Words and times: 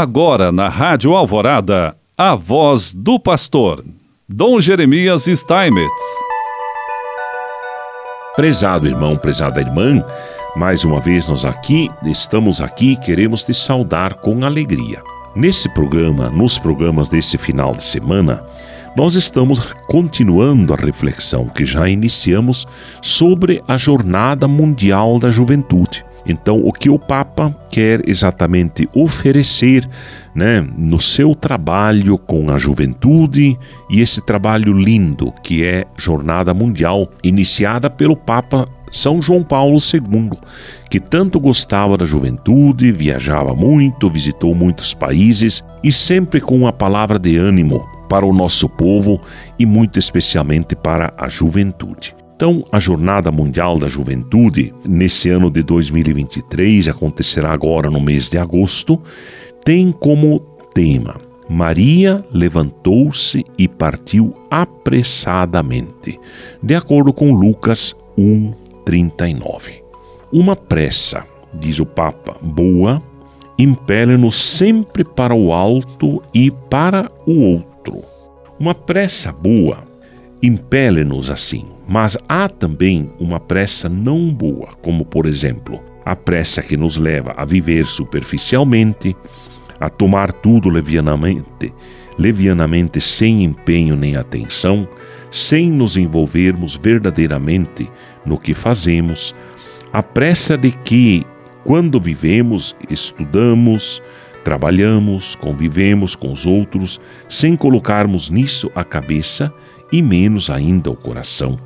Agora 0.00 0.52
na 0.52 0.68
Rádio 0.68 1.12
Alvorada, 1.16 1.96
a 2.16 2.36
voz 2.36 2.94
do 2.94 3.18
pastor, 3.18 3.84
Dom 4.28 4.60
Jeremias 4.60 5.24
Steinmetz. 5.24 6.02
Prezado 8.36 8.86
irmão, 8.86 9.16
prezada 9.16 9.60
irmã, 9.60 10.00
mais 10.54 10.84
uma 10.84 11.00
vez 11.00 11.26
nós 11.26 11.44
aqui, 11.44 11.90
estamos 12.04 12.60
aqui 12.60 12.92
e 12.92 12.96
queremos 12.96 13.44
te 13.44 13.52
saudar 13.52 14.14
com 14.14 14.46
alegria. 14.46 15.02
Nesse 15.34 15.68
programa, 15.74 16.30
nos 16.30 16.60
programas 16.60 17.08
desse 17.08 17.36
final 17.36 17.74
de 17.74 17.82
semana, 17.82 18.40
nós 18.96 19.16
estamos 19.16 19.58
continuando 19.88 20.72
a 20.72 20.76
reflexão 20.76 21.48
que 21.48 21.66
já 21.66 21.88
iniciamos 21.88 22.68
sobre 23.02 23.64
a 23.66 23.76
Jornada 23.76 24.46
Mundial 24.46 25.18
da 25.18 25.28
Juventude. 25.28 26.06
Então, 26.28 26.60
o 26.62 26.70
que 26.70 26.90
o 26.90 26.98
Papa 26.98 27.56
quer 27.70 28.06
exatamente 28.06 28.86
oferecer 28.94 29.88
né, 30.34 30.60
no 30.76 31.00
seu 31.00 31.34
trabalho 31.34 32.18
com 32.18 32.50
a 32.50 32.58
juventude 32.58 33.58
e 33.90 34.00
esse 34.00 34.20
trabalho 34.20 34.72
lindo 34.74 35.32
que 35.42 35.64
é 35.64 35.86
Jornada 35.96 36.52
Mundial, 36.52 37.08
iniciada 37.24 37.88
pelo 37.88 38.14
Papa 38.14 38.68
São 38.92 39.22
João 39.22 39.42
Paulo 39.42 39.78
II, 39.78 40.32
que 40.90 41.00
tanto 41.00 41.40
gostava 41.40 41.96
da 41.96 42.04
juventude, 42.04 42.92
viajava 42.92 43.54
muito, 43.54 44.10
visitou 44.10 44.54
muitos 44.54 44.92
países 44.92 45.64
e 45.82 45.90
sempre 45.90 46.40
com 46.40 46.58
uma 46.58 46.72
palavra 46.72 47.18
de 47.18 47.38
ânimo 47.38 47.88
para 48.08 48.26
o 48.26 48.34
nosso 48.34 48.68
povo 48.68 49.20
e 49.58 49.64
muito 49.64 49.98
especialmente 49.98 50.76
para 50.76 51.12
a 51.16 51.28
juventude. 51.28 52.14
Então, 52.38 52.64
a 52.70 52.78
Jornada 52.78 53.32
Mundial 53.32 53.80
da 53.80 53.88
Juventude, 53.88 54.72
nesse 54.86 55.28
ano 55.28 55.50
de 55.50 55.60
2023, 55.60 56.86
acontecerá 56.86 57.50
agora 57.50 57.90
no 57.90 58.00
mês 58.00 58.28
de 58.28 58.38
agosto, 58.38 59.02
tem 59.64 59.90
como 59.90 60.38
tema 60.72 61.16
Maria 61.48 62.24
levantou-se 62.32 63.44
e 63.58 63.66
partiu 63.66 64.32
apressadamente, 64.48 66.16
de 66.62 66.76
acordo 66.76 67.12
com 67.12 67.32
Lucas 67.32 67.96
1:39. 68.16 69.82
Uma 70.32 70.54
pressa, 70.54 71.24
diz 71.52 71.80
o 71.80 71.86
Papa, 71.86 72.36
boa, 72.40 73.02
impele-nos 73.58 74.36
sempre 74.36 75.02
para 75.02 75.34
o 75.34 75.52
alto 75.52 76.22
e 76.32 76.52
para 76.52 77.10
o 77.26 77.40
outro. 77.40 78.04
Uma 78.60 78.76
pressa 78.76 79.32
boa 79.32 79.87
impele-nos 80.42 81.30
assim. 81.30 81.64
Mas 81.86 82.16
há 82.28 82.48
também 82.48 83.10
uma 83.18 83.40
pressa 83.40 83.88
não 83.88 84.32
boa, 84.32 84.68
como 84.82 85.04
por 85.04 85.26
exemplo, 85.26 85.82
a 86.04 86.14
pressa 86.14 86.62
que 86.62 86.76
nos 86.76 86.96
leva 86.96 87.34
a 87.36 87.44
viver 87.44 87.84
superficialmente, 87.84 89.16
a 89.80 89.88
tomar 89.88 90.32
tudo 90.32 90.68
levianamente, 90.68 91.72
levianamente 92.18 93.00
sem 93.00 93.44
empenho 93.44 93.96
nem 93.96 94.16
atenção, 94.16 94.88
sem 95.30 95.70
nos 95.70 95.96
envolvermos 95.96 96.74
verdadeiramente 96.76 97.90
no 98.24 98.38
que 98.38 98.54
fazemos, 98.54 99.34
a 99.92 100.02
pressa 100.02 100.56
de 100.56 100.70
que, 100.70 101.24
quando 101.64 102.00
vivemos, 102.00 102.76
estudamos, 102.90 104.02
trabalhamos, 104.44 105.34
convivemos 105.34 106.14
com 106.14 106.32
os 106.32 106.46
outros, 106.46 107.00
sem 107.28 107.56
colocarmos 107.56 108.30
nisso 108.30 108.70
a 108.74 108.84
cabeça 108.84 109.52
e 109.92 110.02
menos 110.02 110.50
ainda 110.50 110.90
o 110.90 110.96
coração 110.96 111.58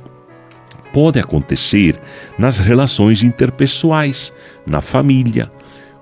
pode 0.93 1.19
acontecer 1.19 1.99
nas 2.37 2.59
relações 2.59 3.23
interpessoais, 3.23 4.31
na 4.65 4.79
família, 4.79 5.51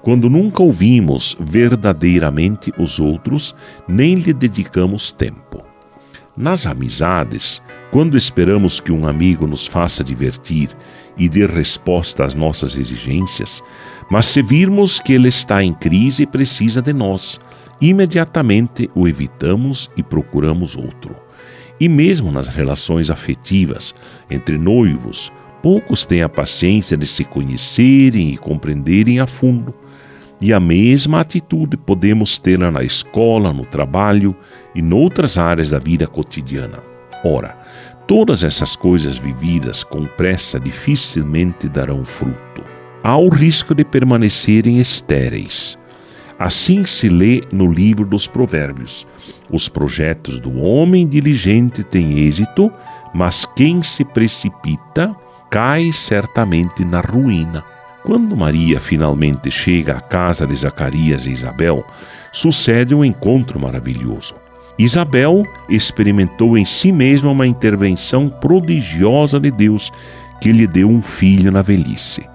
quando 0.04 0.30
nunca 0.30 0.62
ouvimos 0.62 1.36
verdadeiramente 1.40 2.74
os 2.78 3.00
outros 3.00 3.56
nem 3.88 4.16
lhe 4.16 4.34
dedicamos 4.34 5.12
tempo. 5.12 5.64
Nas 6.36 6.68
amizades, 6.68 7.62
quando 7.92 8.18
esperamos 8.18 8.80
que 8.80 8.92
um 8.92 9.08
amigo 9.08 9.48
nos 9.48 9.66
faça 9.66 10.04
divertir 10.04 10.70
e 11.18 11.30
dê 11.30 11.46
resposta 11.46 12.26
às 12.26 12.34
nossas 12.34 12.78
exigências, 12.78 13.62
mas 14.10 14.26
se 14.26 14.42
virmos 14.42 15.00
que 15.00 15.14
ele 15.14 15.28
está 15.28 15.64
em 15.64 15.74
crise 15.74 16.24
e 16.24 16.28
precisa 16.28 16.82
de 16.82 16.94
nós, 16.94 17.40
imediatamente 17.80 18.90
o 18.96 19.08
evitamos 19.08 19.90
e 19.96 20.04
procuramos 20.04 20.76
outro. 20.76 21.16
E 21.82 21.90
mesmo 21.90 22.32
nas 22.32 22.48
relações 22.48 23.10
afetivas 23.10 23.96
entre 24.30 24.56
noivos, 24.56 25.34
poucos 25.64 26.06
têm 26.06 26.22
a 26.22 26.30
paciência 26.30 26.96
de 26.96 27.08
se 27.08 27.24
conhecerem 27.24 28.30
e 28.30 28.38
compreenderem 28.38 29.20
a 29.20 29.26
fundo. 29.26 29.74
E 30.40 30.54
a 30.54 30.60
mesma 30.60 31.22
atitude 31.22 31.76
podemos 31.78 32.38
tê-la 32.38 32.70
na 32.70 32.84
escola, 32.84 33.52
no 33.52 33.66
trabalho 33.66 34.36
e 34.76 34.82
noutras 34.82 35.40
áreas 35.40 35.72
da 35.72 35.80
vida 35.80 36.06
cotidiana. 36.06 36.78
Ora, 37.26 37.58
todas 38.06 38.44
essas 38.44 38.76
coisas 38.76 39.18
vividas 39.18 39.84
com 39.84 40.06
pressa 40.06 40.60
dificilmente 40.60 41.68
darão 41.68 42.06
fruto. 42.06 42.64
Há 43.04 43.18
o 43.18 43.30
risco 43.30 43.74
de 43.74 43.84
permanecerem 43.84 44.80
estéreis. 44.80 45.80
Assim 46.42 46.88
se 46.88 47.08
lê 47.08 47.44
no 47.54 47.72
livro 47.72 48.04
dos 48.04 48.26
Provérbios. 48.26 49.06
Os 49.52 49.70
projetos 49.70 50.40
do 50.40 50.60
homem 50.60 51.08
diligente 51.08 51.84
têm 51.84 52.18
êxito, 52.18 52.74
mas 53.14 53.46
quem 53.56 53.84
se 53.84 54.04
precipita 54.04 55.16
cai 55.52 55.94
certamente 55.94 56.84
na 56.84 57.00
ruína. 57.00 57.64
Quando 58.04 58.36
Maria 58.36 58.80
finalmente 58.80 59.52
chega 59.52 59.98
à 59.98 60.02
casa 60.02 60.48
de 60.48 60.56
Zacarias 60.56 61.28
e 61.28 61.30
Isabel, 61.30 61.86
sucede 62.32 62.96
um 62.96 63.06
encontro 63.06 63.60
maravilhoso. 63.60 64.34
Isabel 64.80 65.44
experimentou 65.70 66.58
em 66.58 66.66
si 66.66 66.92
mesma 66.92 67.30
uma 67.30 67.46
intervenção 67.46 68.28
prodigiosa 68.28 69.40
de 69.40 69.52
Deus 69.52 69.92
que 70.42 70.52
lhe 70.52 70.66
deu 70.66 70.90
um 70.90 71.04
filho 71.04 71.52
na 71.52 71.62
velhice. 71.62 72.28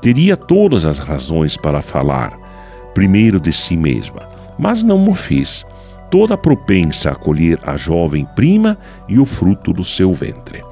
Teria 0.00 0.38
todas 0.38 0.86
as 0.86 0.98
razões 0.98 1.54
para 1.54 1.82
falar, 1.82 2.41
primeiro 2.94 3.40
de 3.40 3.52
si 3.52 3.76
mesma, 3.76 4.28
mas 4.58 4.82
não 4.82 5.08
o 5.08 5.14
fez 5.14 5.64
toda 6.12 6.36
propensa 6.36 7.08
a 7.08 7.12
acolher 7.12 7.58
a 7.62 7.74
jovem 7.78 8.26
prima 8.36 8.76
e 9.08 9.18
o 9.18 9.24
fruto 9.24 9.72
do 9.72 9.82
seu 9.82 10.12
ventre. 10.12 10.62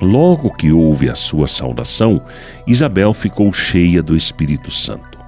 Logo 0.00 0.54
que 0.54 0.70
houve 0.70 1.10
a 1.10 1.14
sua 1.16 1.48
saudação, 1.48 2.22
Isabel 2.68 3.12
ficou 3.12 3.52
cheia 3.52 4.00
do 4.00 4.16
Espírito 4.16 4.70
Santo. 4.70 5.18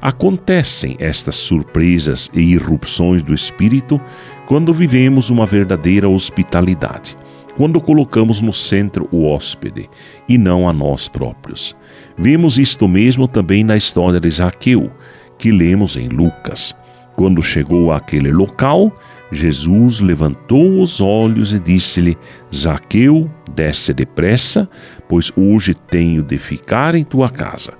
Acontecem 0.00 0.94
estas 1.00 1.36
surpresas 1.36 2.30
e 2.34 2.52
irrupções 2.52 3.22
do 3.22 3.34
Espírito 3.34 3.98
quando 4.46 4.74
vivemos 4.74 5.30
uma 5.30 5.46
verdadeira 5.46 6.06
hospitalidade, 6.06 7.16
quando 7.56 7.80
colocamos 7.80 8.42
no 8.42 8.52
centro 8.52 9.08
o 9.10 9.24
hóspede 9.24 9.88
e 10.28 10.36
não 10.36 10.68
a 10.68 10.72
nós 10.72 11.08
próprios. 11.08 11.74
Vemos 12.16 12.58
isto 12.58 12.86
mesmo 12.86 13.26
também 13.26 13.64
na 13.64 13.76
história 13.76 14.20
de 14.20 14.30
Zaqueu, 14.30 14.92
que 15.38 15.50
lemos 15.50 15.96
em 15.96 16.08
Lucas. 16.08 16.74
Quando 17.14 17.42
chegou 17.42 17.92
àquele 17.92 18.30
local, 18.30 18.92
Jesus 19.32 20.00
levantou 20.00 20.80
os 20.82 21.00
olhos 21.00 21.52
e 21.52 21.58
disse-lhe: 21.58 22.16
Zaqueu, 22.54 23.30
desce 23.54 23.92
depressa, 23.92 24.68
pois 25.08 25.32
hoje 25.36 25.74
tenho 25.74 26.22
de 26.22 26.38
ficar 26.38 26.94
em 26.94 27.04
tua 27.04 27.30
casa. 27.30 27.72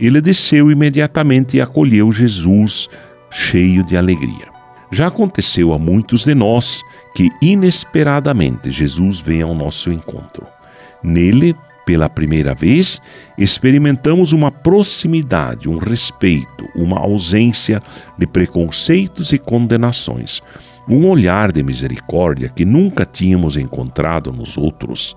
Ele 0.00 0.20
desceu 0.20 0.70
imediatamente 0.70 1.56
e 1.56 1.60
acolheu 1.60 2.10
Jesus, 2.10 2.88
cheio 3.30 3.84
de 3.84 3.96
alegria. 3.96 4.52
Já 4.90 5.08
aconteceu 5.08 5.72
a 5.72 5.78
muitos 5.78 6.24
de 6.24 6.34
nós 6.34 6.80
que 7.14 7.30
inesperadamente 7.42 8.70
Jesus 8.70 9.20
vem 9.20 9.42
ao 9.42 9.54
nosso 9.54 9.90
encontro. 9.90 10.46
Nele 11.02 11.54
pela 11.84 12.08
primeira 12.08 12.54
vez, 12.54 13.00
experimentamos 13.36 14.32
uma 14.32 14.50
proximidade, 14.50 15.68
um 15.68 15.78
respeito, 15.78 16.68
uma 16.74 16.98
ausência 16.98 17.80
de 18.18 18.26
preconceitos 18.26 19.32
e 19.32 19.38
condenações, 19.38 20.40
um 20.88 21.06
olhar 21.08 21.52
de 21.52 21.62
misericórdia 21.62 22.48
que 22.48 22.64
nunca 22.64 23.04
tínhamos 23.04 23.56
encontrado 23.56 24.32
nos 24.32 24.56
outros. 24.56 25.16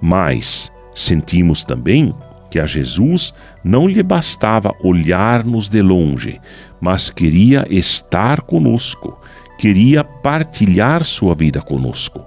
Mas 0.00 0.70
sentimos 0.94 1.62
também 1.62 2.14
que 2.50 2.58
a 2.58 2.66
Jesus 2.66 3.34
não 3.62 3.86
lhe 3.86 4.02
bastava 4.02 4.74
olhar-nos 4.82 5.68
de 5.68 5.82
longe, 5.82 6.40
mas 6.80 7.10
queria 7.10 7.66
estar 7.68 8.40
conosco, 8.40 9.18
queria 9.58 10.02
partilhar 10.02 11.04
sua 11.04 11.34
vida 11.34 11.60
conosco. 11.60 12.24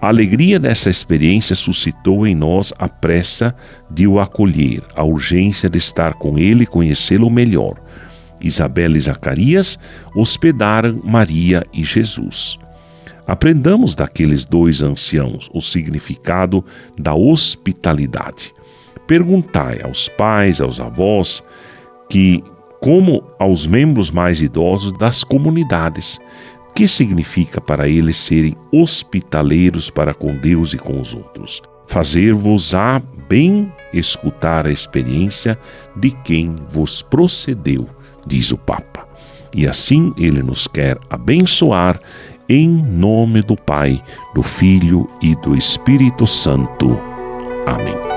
A 0.00 0.08
alegria 0.08 0.60
dessa 0.60 0.88
experiência 0.88 1.56
suscitou 1.56 2.26
em 2.26 2.34
nós 2.34 2.72
a 2.78 2.88
pressa 2.88 3.54
de 3.90 4.06
o 4.06 4.20
acolher, 4.20 4.82
a 4.94 5.02
urgência 5.02 5.68
de 5.68 5.78
estar 5.78 6.14
com 6.14 6.38
ele 6.38 6.62
e 6.62 6.66
conhecê-lo 6.66 7.28
melhor. 7.28 7.74
Isabel 8.40 8.96
e 8.96 9.00
Zacarias 9.00 9.76
hospedaram 10.14 11.00
Maria 11.02 11.66
e 11.72 11.82
Jesus. 11.82 12.58
Aprendamos 13.26 13.96
daqueles 13.96 14.44
dois 14.44 14.82
anciãos 14.82 15.50
o 15.52 15.60
significado 15.60 16.64
da 16.96 17.14
hospitalidade. 17.14 18.54
Perguntai 19.06 19.80
aos 19.82 20.08
pais, 20.08 20.60
aos 20.60 20.78
avós, 20.78 21.42
que 22.08 22.42
como 22.80 23.22
aos 23.38 23.66
membros 23.66 24.10
mais 24.10 24.40
idosos 24.40 24.96
das 24.98 25.24
comunidades. 25.24 26.18
Que 26.78 26.86
significa 26.86 27.60
para 27.60 27.88
eles 27.88 28.16
serem 28.16 28.54
hospitaleiros 28.72 29.90
para 29.90 30.14
com 30.14 30.36
Deus 30.36 30.72
e 30.72 30.78
com 30.78 31.00
os 31.00 31.12
outros? 31.12 31.60
Fazer-vos 31.88 32.72
a 32.72 33.02
bem 33.28 33.72
escutar 33.92 34.64
a 34.64 34.70
experiência 34.70 35.58
de 35.96 36.12
quem 36.22 36.54
vos 36.70 37.02
procedeu, 37.02 37.90
diz 38.24 38.52
o 38.52 38.56
Papa. 38.56 39.08
E 39.52 39.66
assim 39.66 40.14
ele 40.16 40.40
nos 40.40 40.68
quer 40.68 40.96
abençoar 41.10 42.00
em 42.48 42.68
nome 42.68 43.42
do 43.42 43.56
Pai, 43.56 44.00
do 44.32 44.44
Filho 44.44 45.10
e 45.20 45.34
do 45.34 45.56
Espírito 45.56 46.28
Santo. 46.28 46.96
Amém. 47.66 48.07